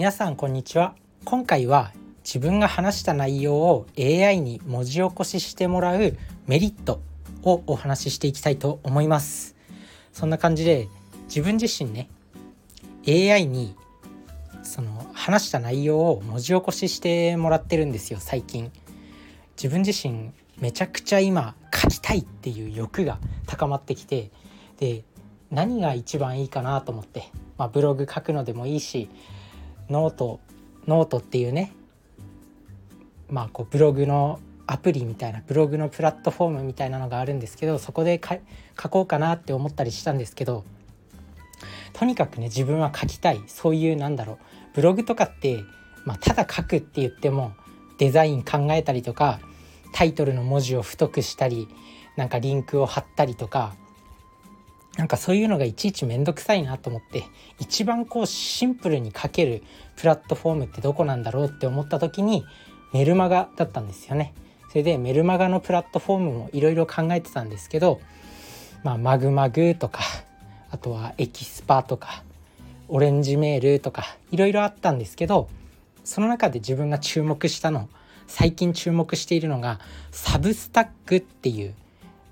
[0.00, 0.94] 皆さんこんにちは。
[1.26, 1.92] 今回は
[2.24, 6.16] 自分が話した内容を AI に文字起こししてもらう
[6.46, 7.02] メリット
[7.42, 9.56] をお話ししていきたいと思います。
[10.14, 10.88] そんな感じで
[11.26, 12.08] 自分自身ね
[13.06, 13.76] AI に
[14.62, 18.72] その話した内容を文字起こししてもらってるんですよ最近。
[19.58, 24.30] 自分自身めちゃくちゃ今書きたいっていう欲が高まってきて
[24.78, 25.04] で
[25.50, 27.24] 何が一番いいかなと思って、
[27.58, 29.10] まあ、ブログ書くのでもいいし
[29.90, 30.40] note
[30.86, 31.72] note っていうね
[33.28, 38.20] まあこうブログのアプリみたいなブログのプラットフォームみたいなのがあるんですけどそこで
[38.80, 40.64] 書こうかなって思ったりしたんですけど
[41.92, 44.38] とにかくね自分は書きたいそういうなんだろう
[44.74, 45.64] ブログとかって、
[46.04, 47.52] まあ、ただ書くって言っても
[47.98, 49.40] デザイン考えたりとか
[49.92, 51.68] タイトルの文字を太くしたり
[52.16, 53.74] なんかリンクを貼ったりとか
[54.96, 57.24] なんかそういうのがいちいちめんどくさいなと思って
[57.58, 59.62] 一番こうシンプルに書ける
[59.96, 62.44] プラットフォームってどこなんだろうって思った時に
[62.92, 64.34] メルマガだったんですよね。
[64.70, 68.00] それでメルマガのプラットフォームもいろいろ考えてたんですけど、
[68.84, 70.00] まあ、まぐまぐとか
[70.70, 72.22] あとはエキスパとか
[72.86, 75.48] オレンジメールとかいろいろあったんですけど
[76.04, 77.88] その中で自分が注目したの
[78.28, 79.80] 最近注目しているのが
[80.12, 81.74] サブスタックっていう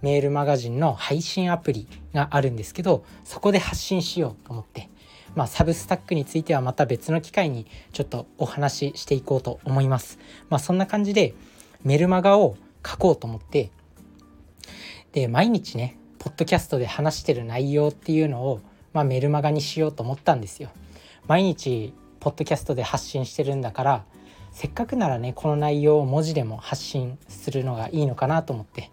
[0.02, 4.88] メールマガジンの配信アプリがあるんですけどそこで発信しようと思って
[5.34, 10.19] まあ、サブスタックについてはまた別の機会にちょっとお話ししていこうと思います。
[10.48, 11.34] まあ、そんな感じで
[11.84, 13.70] メルマガを書こうと思って
[15.12, 18.60] で毎日ねポッドキャストで話してる内容っていうのを、
[18.92, 20.70] まあ、メルマガにしようと思ったんですよ。
[21.26, 24.04] 毎日ポッドキャストで発信してるんだから
[24.50, 28.91] せっかくならねこの内容を文字でも発信するのがいいのかなと思って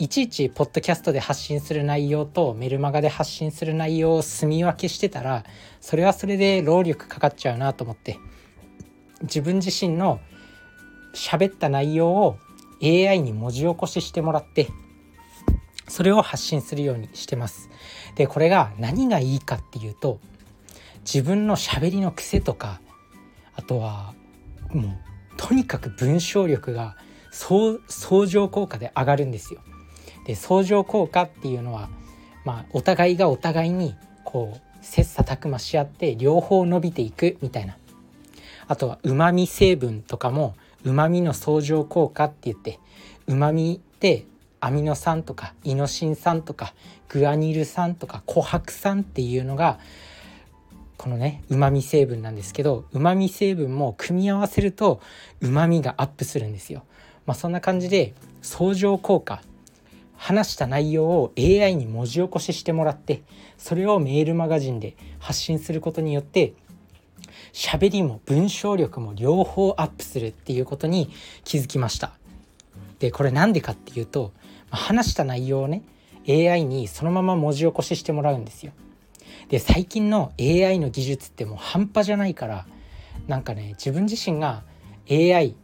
[0.00, 5.44] いちいちポッドキャストで発信する内容とメルマガで発信する内容を住み分けしてたら
[5.82, 8.18] それはそれで労力かかっちゃうなと思って
[9.20, 10.18] 自分自身の
[11.14, 12.38] 喋った内容を
[12.82, 14.68] AI に文字起こししてもらって
[15.86, 17.68] それを発信するようにしてます。
[18.14, 20.18] でこれが何がいいかっていうと
[21.00, 22.80] 自分の喋りの癖とか
[23.54, 24.14] あとは
[24.72, 26.96] もうとにかく文章力が
[27.30, 29.60] 相乗効果で上がるんですよ。
[30.26, 31.88] で相乗効果っていうのは、
[32.44, 33.94] まあ、お互いがお互いに
[34.24, 37.76] こう切磋琢磨し合って両方伸びていくみたいな
[38.68, 40.54] あとはうまみ成分とかも
[40.84, 42.78] うまみの相乗効果って言って
[43.26, 44.26] うまみって
[44.60, 46.74] アミノ酸とかイノシン酸とか
[47.08, 49.78] グアニル酸とか琥珀酸っていうのが
[50.96, 55.00] このねうまみ成分なんですけどうまみ成分も組み合わせると
[55.40, 56.84] うまみがアップするんですよ。
[57.26, 59.42] まあ、そんな感じで相乗効果
[60.30, 63.22] 話した内容を AI に文字起こししてもらって
[63.58, 66.54] それをメールマガジンで発信することによって
[67.52, 71.10] 喋りも文章力も両方アップするっていうことに
[71.42, 72.12] 気づきました。
[73.00, 74.32] でこれなんでかっていうと
[74.70, 75.82] 話した内容をね
[76.28, 78.72] AI にそのまま文字起こししてもらうんですよ。
[79.48, 82.66] で最近の AI の技術ってもう半端じゃないから
[83.26, 84.62] なんかね自分自身が
[85.10, 85.56] AI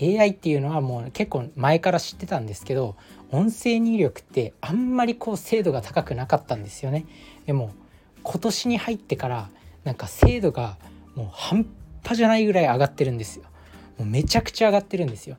[0.00, 2.96] AI っていうのはもう結構前から知ってたんですけど
[3.30, 7.06] 音声入力ってあんまりこう精度が高くなかったんですよね。
[7.46, 7.72] でも
[8.22, 9.50] 今年に入ってから
[9.84, 10.76] なんか精度が
[11.14, 11.66] もう半
[12.04, 13.44] 端じゃないぐらい上がってるんですよ。
[13.98, 15.36] もうめちゃくちゃ上がってるんですよ。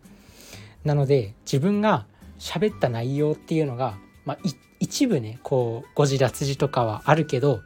[0.84, 2.06] なので自分が
[2.40, 4.38] 喋った内容っていうのが、まあ、
[4.80, 7.62] 一部ねこう誤字脱字とかはあるけど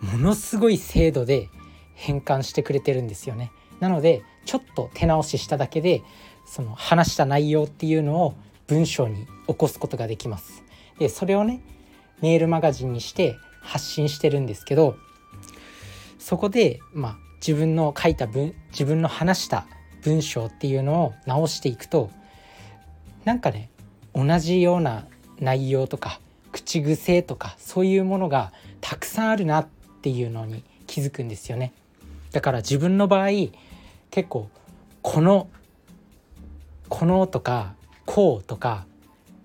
[0.00, 1.48] ものすごい精度で
[1.94, 3.50] 変換してくれてるんですよね。
[3.80, 6.02] なのでちょっと手直ししただけで
[6.46, 8.34] その話した内容っていうのを
[8.66, 10.62] 文章に起こすことができます。
[10.98, 11.60] でそれをね
[12.20, 14.96] メールマガジンにして発信してるんですけど
[16.18, 19.66] そこでまあ自分の書いた文自分の話した
[20.02, 22.10] 文章っていうのを直していくと
[23.24, 23.70] なんかね
[24.14, 25.06] 同じような
[25.38, 26.20] 内容とか
[26.52, 29.68] 口癖とかそういうものがたくさんあるなっ
[30.02, 31.72] ていうのに気づくんですよね。
[32.32, 33.28] だから自分の場合
[34.10, 34.48] 結構
[35.02, 35.48] この
[36.88, 37.74] このとか
[38.04, 38.86] こうとか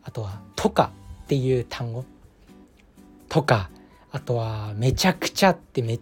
[0.03, 0.91] あとはとか
[1.23, 2.05] っていう単語
[3.29, 3.69] とか
[4.11, 5.99] あとはめちゃくちゃってめ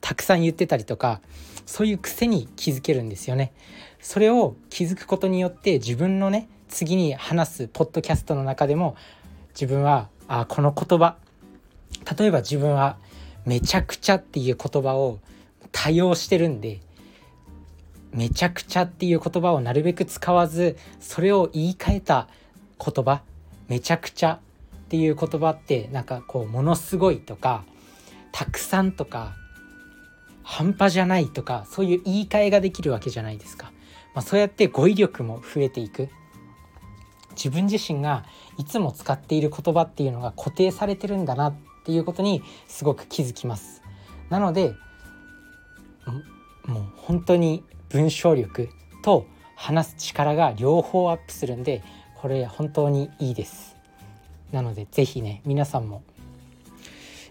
[0.00, 1.20] たくさん言ってたりとか
[1.66, 3.52] そういう癖に気づけるんですよね。
[4.00, 8.96] それを気づくことによって自分のね次に話すポッドキャストの中でも
[9.50, 11.16] 自分はあこの言葉
[12.18, 12.96] 例えば自分は
[13.44, 15.18] めちゃくちゃっていう言葉を
[15.70, 16.80] 多用してるんで
[18.12, 22.28] めちゃくちゃっていう言葉をなるべく使わずそれを言い換えた
[22.84, 23.22] 言葉
[23.68, 24.38] めちゃくちゃっ
[24.88, 27.64] ていう言葉ってなんかこうものすごいとか
[28.32, 29.34] たくさんとか
[30.42, 33.72] 半端じゃないとかそういう言い換えができるわけじゃないですか、
[34.14, 36.08] まあ、そうやって語彙力も増えていく。
[37.36, 38.24] 自分自身が
[38.58, 41.54] いつも使っている言葉っていうのが固定されてるんだなっ
[41.84, 43.82] ていうことにすごく気づきます。
[44.28, 44.74] なので
[46.66, 48.68] もう本当に文章力
[49.02, 49.26] と
[49.56, 51.82] 話す力が両方アップするんで
[52.14, 53.76] これ本当にいいです。
[54.52, 56.02] なので是非ね皆さんも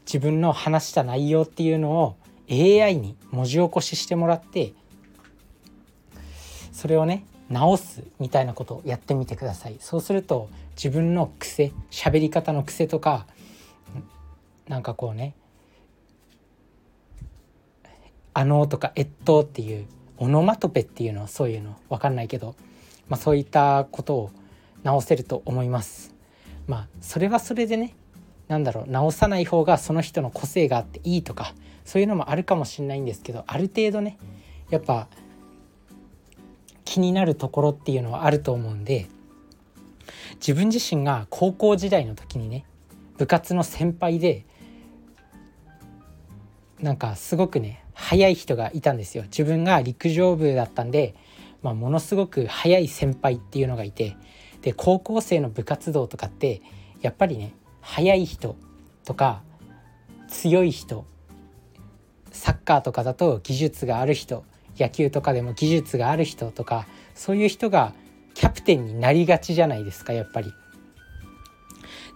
[0.06, 2.15] 自分の話した内容っていうのを
[2.50, 4.73] AI に文字起こししてもらって
[6.71, 9.77] それをね直すみたいなことをやってみてください。
[9.79, 13.27] そうすると自分の癖喋り方の癖とか
[14.67, 15.35] なんかこうね
[18.33, 19.88] 「あの」とか「えっと」っていう
[20.19, 22.56] オノマトペっていうのはそういうの分かんないけど、
[23.07, 24.31] まあ、そういったことを
[24.83, 26.13] 直せると思います。
[26.68, 27.95] まあそれはそれでね
[28.48, 34.18] 何だろう直さない方がその人の個性があっていいとかそういうのもあるかもしれないんですけどある程度ね
[34.69, 35.07] やっぱ
[36.86, 39.07] 気になるところっていうのはあると思うんで
[40.36, 42.65] 自分自身が高校時代の時にね
[43.18, 44.45] 部活の先輩で
[46.80, 51.16] なんかすごくね速い人がいたんですよ自分が陸上部だったんで、
[51.62, 54.16] まあ、ものすごく速い先輩っていうのがいて
[54.62, 56.62] で高校生の部活動とかって
[57.01, 58.56] やっぱりね速い人
[59.06, 59.44] とか
[60.28, 61.06] 強い人
[62.31, 64.46] サッカーとかだと技術がある人
[64.78, 67.94] 野球とかでも技術がある人とかそういう人が
[68.34, 70.54] キャプテンになりがちじゃないですかやっぱり。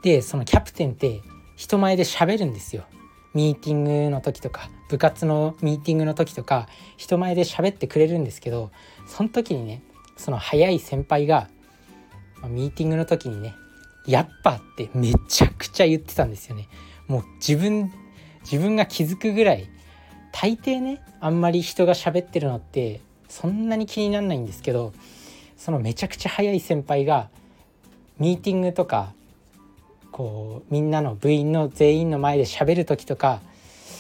[0.04, 1.22] でそのキャプテンって
[1.56, 2.86] 人前で喋るんですよ。
[3.34, 8.72] ミーティングの時とか部活のミーティングの時とか人前で喋ってくれるんですけど
[9.08, 9.82] その時にね
[10.18, 11.50] その早い先輩が
[12.48, 13.56] ミーティングの時にね
[14.06, 16.68] 「やっぱ」ってめちゃくちゃ言ってたんですよね。
[17.08, 17.92] もう自分
[18.44, 19.68] 自分が気づくぐらい
[20.32, 24.94] 大抵ねあんまり人が喋ってるのってそんなに気にならないんですけど
[25.58, 27.30] そのめちゃくちゃ早い先輩が
[28.20, 29.14] ミーティングとか
[30.14, 33.42] こうみんなの部員の全員の前で喋る時とか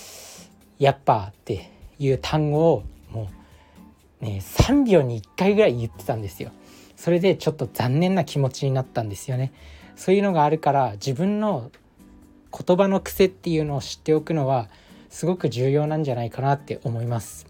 [0.79, 3.29] 「やっぱ」っていう単語をも
[4.21, 6.51] うね3秒に1回ぐらい言ってたんですよ。
[6.95, 9.51] それでちょっと残念な気持ちになったんですよね。
[9.95, 11.71] そういうのがあるから自分の
[12.55, 14.69] 言葉の癖っていうのを知っておくのは
[15.09, 17.47] すごく重要なんじゃないかなって思います。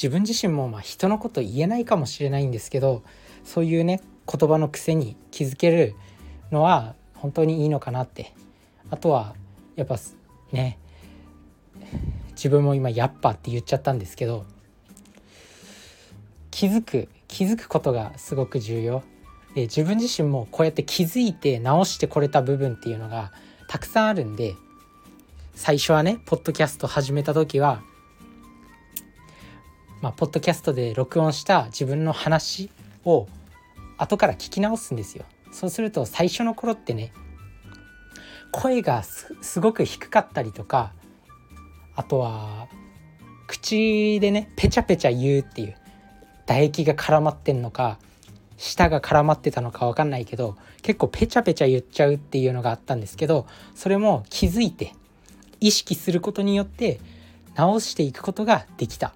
[0.00, 3.02] 自分自身もまあ人のこと言えないかもしれないんですけど
[3.44, 5.96] そういうね言葉の癖に気づける
[6.52, 8.32] のは本当にいいのかなって
[8.90, 9.34] あとは
[9.76, 9.96] やっぱ
[10.52, 10.78] ね
[12.32, 14.44] 自分も今「やっぱ」って言っちゃったんですけど
[16.50, 19.02] 気づく気づくことがすごく重要
[19.54, 23.32] で自分自身もこうやって気づいて直してこれた部分っていうのが
[23.68, 24.54] たくさんあるんで
[25.54, 27.82] 最初はねポッドキャスト始めた時は
[30.00, 32.70] まあ、ポッドキャストで録音した自分の話
[33.04, 33.28] を
[33.98, 35.26] 後から聞き直すんですよ。
[35.52, 37.12] そうすると最初の頃ってね
[38.52, 40.92] 声がすごく低かったりとか
[41.94, 42.68] あとは
[43.46, 45.76] 口でねペチャペチャ言うっていう
[46.46, 47.98] 唾液が絡まってんのか
[48.56, 54.94] 舌が絡まってたのか分かんないけど結構ペチャペチャ言っちゃうっていうのがあったんですけどそれも気づいて
[55.60, 57.00] 意識することによって
[57.54, 59.12] 直していくことができた。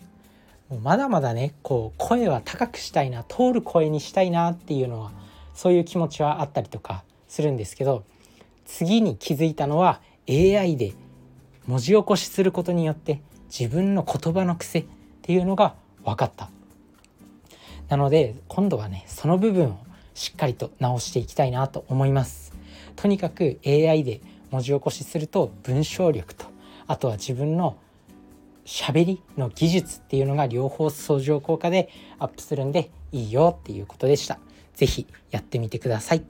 [0.69, 5.13] もうまだまだねこう声は高くしたいな通る声にしたいなっていうのは
[5.55, 8.05] そういう気持ちはあったりとかするんですけど
[8.65, 10.93] 次に気づいたのは AI で
[11.67, 13.21] 文字起こしすることによって
[13.57, 14.87] 自分の言葉の癖っ
[15.23, 16.51] ていうのが分かった
[17.89, 19.79] なので今度はねその部分を
[20.15, 22.53] しっかりと直していきたいなと思います
[22.97, 24.21] とにかく AI で
[24.51, 26.47] 文字起こしすると文章力と
[26.87, 27.77] あとは自分の
[28.65, 34.39] 喋りの技術っていうのが両方相乗効果でアップするんでいいよっていうことでした。
[34.75, 36.25] 是非やってみてください。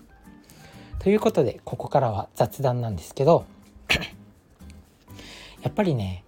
[0.99, 3.45] ということでここからは雑談なんですけど
[5.63, 6.25] やっぱりね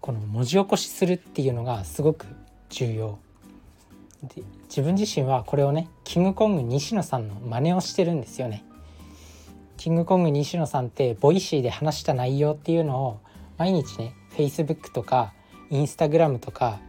[0.00, 2.26] この文字起こしするっていうのがすごく
[2.68, 3.18] 重要
[4.22, 8.64] で自分自身はこれをねキングコング西野さんの真似をしてるんですよね。
[9.76, 13.20] キングコング西野さんって Voicy で話した内容っていうのを
[13.56, 15.32] 毎日ね Facebook とか
[15.70, 16.80] インスタグラムとか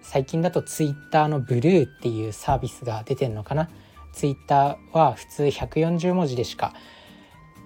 [0.00, 3.68] 最近だとツイッターのブルーっていうサービスが出てんのかな
[4.12, 6.74] ツイッターは普通140文字でしか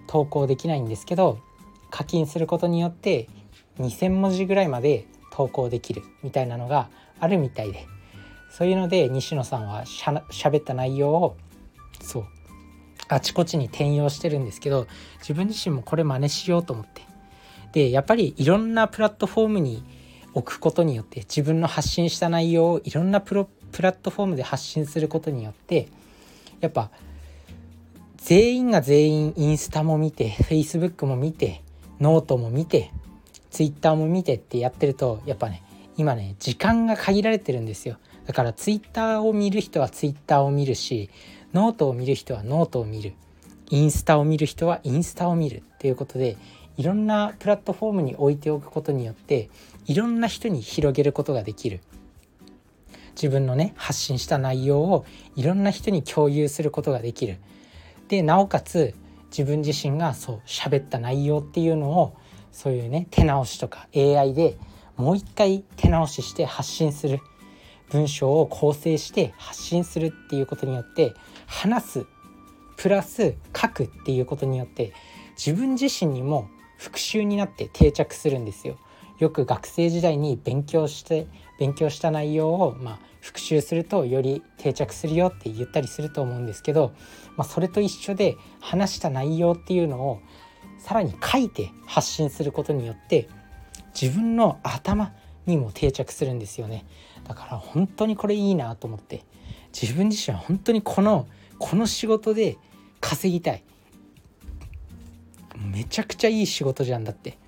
[0.07, 1.39] 投稿できないんですけど
[1.91, 3.29] 課金することによって
[3.79, 7.87] 2,000文字ぐらいまで投稿できるみたいなのがあるみたいで
[8.51, 11.37] そういうので西野さんはしゃしゃべった内容を
[12.01, 12.25] そう
[13.09, 14.87] あちこちに転用してるんですけど
[15.19, 17.03] 自分自身もこれ真似しようと思って
[17.73, 19.83] でやっぱりいろんなプラットフォームに
[20.35, 25.89] 置くことによって自分の発信した内容をいろんなプロプラットフォームで発信することによって
[26.65, 26.91] やっぱ
[28.17, 31.63] 全員が全員インスタも見て Facebook も見て
[32.01, 32.91] ノートも見て
[33.51, 35.63] Twitter も見てってやってるとやっぱね
[35.99, 37.99] 今ね時間が限られてるんですよ。
[38.27, 41.11] だから Twitter を見る人は Twitter を見るし
[41.53, 43.13] ノートを見る人はノートを見る。
[43.69, 46.39] インスタを見る人はインスタを見るっていうことで
[46.79, 49.51] いろんなプラットフォームに置いておくことによって
[49.87, 51.81] いろんな人に広げることができる。
[53.15, 55.05] 自分のね発信した内容を
[55.37, 57.39] いろんな人に共有することができる
[58.09, 58.95] でなおかつ
[59.31, 62.17] 自分自身がそう喋った内容っていうのを
[62.53, 64.57] そういうね手直しとか AI で
[64.97, 67.21] もう一回手直しして発信する
[67.91, 71.15] 文章を構成して発信するっていうことによって
[71.47, 72.07] 話す
[72.77, 74.93] プラス書くっていうことによって
[75.37, 78.79] 自分自身にも復習になって定着するんですよ。
[79.19, 81.27] よく学生時代に勉強して
[81.59, 86.93] 勉強した内容をまあ復習するとより定着するよって言ったりすると思うんですけど、
[87.37, 90.21] まあ、それと一緒で話した内容っていうのを
[90.79, 93.29] さらに書いて発信することによって
[93.99, 95.15] 自分の頭
[95.47, 96.85] にも定着するんですよね。
[97.27, 99.25] だから本当にこれいいなと思って
[99.73, 101.27] 自分自身は本当にこの
[101.59, 102.59] この仕事で
[103.01, 103.65] 稼ぎたい。
[105.57, 107.39] めちゃくちゃいい仕事じゃんだって。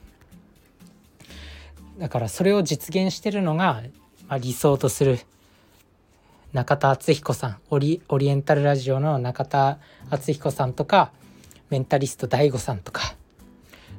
[1.98, 3.82] だからそれを実現してるのが、
[4.28, 5.18] まあ、理想とする
[6.52, 7.56] 中田敦彦さん。
[7.70, 9.78] オリオリエンタルラジオの中田
[10.10, 11.12] 敦彦さんとか
[11.70, 13.14] メンタリスト DAIGO さんとか。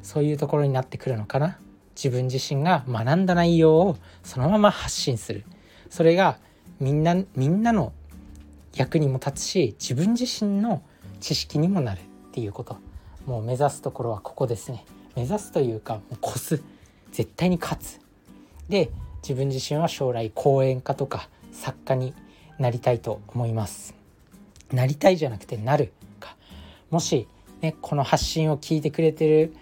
[0.02, 1.60] そういうところになってくるのかな。
[1.96, 5.44] 自分自身が学んだ内容をそのまま発信する。
[5.90, 6.38] それが
[6.80, 7.92] みんなみんなの
[8.74, 10.82] 役にも立つし自分自身の
[11.20, 12.78] 知識にもなるっていうこと。
[13.26, 14.86] もう目指すところはここですね。
[15.16, 16.64] 目指すというかもう越す。
[17.18, 18.00] 絶対に勝つ。
[18.70, 18.92] で
[19.24, 22.14] 自分自身は将来講演家とか作家に
[22.60, 23.96] なりたいと思います。
[24.72, 26.36] なりたいじゃなくてなるか。
[26.92, 27.28] もし
[27.60, 29.56] ねこの発信を聞いてくれてる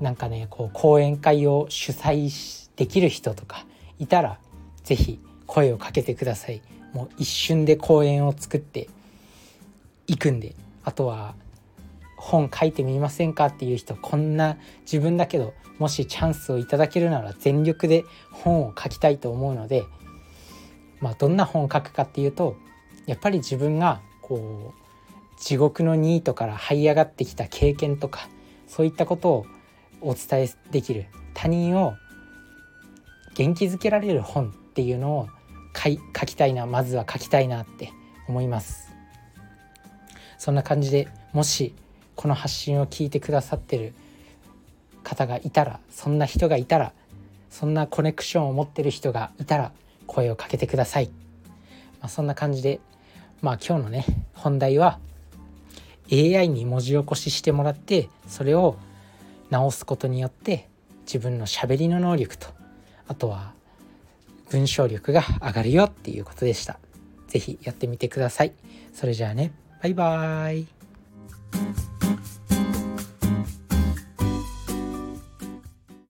[0.00, 2.30] なんかねこう講演会を主催
[2.76, 3.66] できる人とか
[3.98, 4.38] いたら
[4.82, 6.62] 是非声をかけてください。
[6.94, 8.88] もう一瞬で講演を作って
[10.06, 10.54] いくんで。
[10.82, 11.34] あとは
[12.16, 19.84] 本書いてみませんかっていう人こんな自分だけどもしチャンスをいただけるなら全力で本を書きたいと思うので
[21.00, 22.56] まあどんな本を書くかっていうと
[23.06, 28.28] やっぱり自分がこう地獄のニートから這い上がってきた経験とか
[28.66, 29.46] そういったことを
[30.00, 31.94] お伝えできる他人を
[33.34, 35.28] 元気づけられる本っていうのを
[35.74, 37.92] 書きたいなまずは書きたいなって
[38.28, 38.86] 思います。
[40.38, 41.74] そんな感じでもし
[42.16, 43.94] この発信を聞いてくださってる
[45.04, 46.92] 方がいたらそんな人がいたら
[47.50, 49.72] そんなコネクションを持ってる人がいたら
[50.06, 51.10] 声をかけてください、
[52.00, 52.80] まあ、そんな感じで
[53.40, 54.04] まあ今日のね
[54.34, 54.98] 本題は
[56.10, 58.76] AI に文字起こししてもらってそれを
[59.50, 60.68] 直すことによって
[61.04, 62.48] 自分のしゃべりの能力と
[63.06, 63.52] あとは
[64.50, 66.78] 文章力が上がるよっていうことでした。
[67.28, 68.52] 是非やってみてください。
[68.92, 70.66] それじゃあねバイバーイ